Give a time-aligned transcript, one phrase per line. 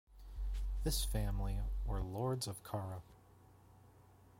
[0.83, 3.03] This family were Lords of Carra.